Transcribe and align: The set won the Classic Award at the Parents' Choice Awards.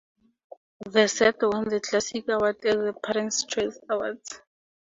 The 0.83 1.07
set 1.07 1.35
won 1.43 1.69
the 1.69 1.79
Classic 1.79 2.27
Award 2.27 2.55
at 2.65 2.75
the 2.75 2.93
Parents' 3.03 3.43
Choice 3.45 3.77
Awards. 3.87 4.41